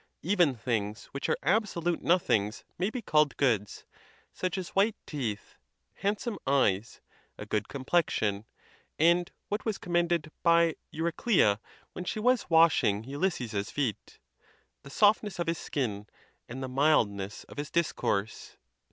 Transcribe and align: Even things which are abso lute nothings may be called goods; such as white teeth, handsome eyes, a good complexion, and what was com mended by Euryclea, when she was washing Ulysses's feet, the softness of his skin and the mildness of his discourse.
Even 0.23 0.55
things 0.55 1.05
which 1.11 1.29
are 1.29 1.37
abso 1.43 1.83
lute 1.83 2.01
nothings 2.01 2.63
may 2.79 2.89
be 2.89 3.03
called 3.03 3.37
goods; 3.37 3.85
such 4.33 4.57
as 4.57 4.69
white 4.69 4.95
teeth, 5.05 5.57
handsome 5.97 6.39
eyes, 6.47 7.01
a 7.37 7.45
good 7.45 7.67
complexion, 7.67 8.45
and 8.97 9.29
what 9.49 9.63
was 9.63 9.77
com 9.77 9.93
mended 9.93 10.31
by 10.41 10.73
Euryclea, 10.91 11.59
when 11.93 12.03
she 12.03 12.19
was 12.19 12.49
washing 12.49 13.03
Ulysses's 13.03 13.69
feet, 13.69 14.17
the 14.81 14.89
softness 14.89 15.37
of 15.37 15.45
his 15.45 15.59
skin 15.59 16.07
and 16.49 16.63
the 16.63 16.67
mildness 16.67 17.43
of 17.43 17.57
his 17.57 17.69
discourse. 17.69 18.57